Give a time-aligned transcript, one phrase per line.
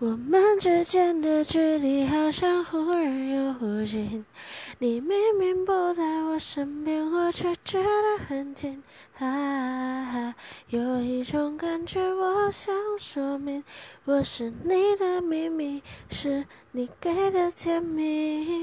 [0.00, 4.24] 我们之间的距离好像忽远又忽近，
[4.78, 8.82] 你明明不在我身边，我却觉得很近。
[9.18, 10.34] 啊，
[10.68, 13.62] 有一种感觉，我想说明，
[14.06, 18.58] 我是你的秘密，是你给的甜蜜。